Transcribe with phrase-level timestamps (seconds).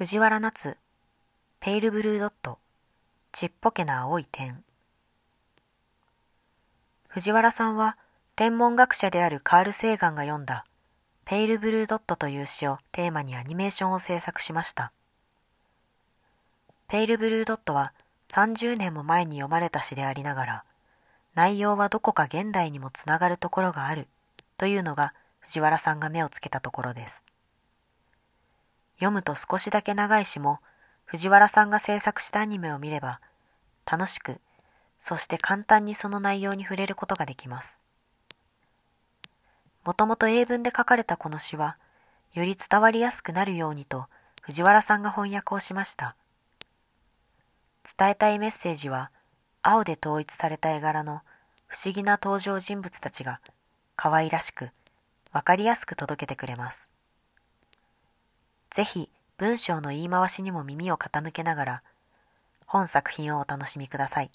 [0.00, 0.78] 藤原夏
[1.60, 2.58] ペイルブルードット
[3.32, 4.64] ちっぽけな青い点
[7.06, 7.98] 藤原さんは
[8.34, 10.64] 天文学者であるカール・セーガンが読んだ
[11.26, 14.90] ペイルブルードットという詩をテーマにアニメーションを制作しました。
[16.88, 17.92] ペイルブルードットは
[18.30, 20.64] 30年も前に読まれた詩でありながら、
[21.34, 24.08] 内容はどこか現代にもつながるところがある
[24.56, 27.22] というのが藤原さんが目をつけたところです。
[29.00, 30.60] 読むと少しだけ長い詩も
[31.06, 33.20] 藤原さんが制作したアニメを見れば
[33.90, 34.40] 楽しく
[35.00, 37.80] そして簡単にその内容に触れることができます。
[39.84, 41.78] もともと英文で書かれたこの詩は
[42.34, 44.06] より伝わりやすくなるようにと
[44.42, 46.14] 藤原さんが翻訳をしました。
[47.98, 49.10] 伝えたいメッセージは
[49.62, 51.22] 青で統一された絵柄の
[51.66, 53.40] 不思議な登場人物たちが
[53.96, 54.68] 可愛らしく
[55.32, 56.90] わかりやすく届けてくれます。
[58.70, 61.82] ぜひ文章の言い回しにも耳を傾けながら
[62.66, 64.30] 本作品をお楽しみください。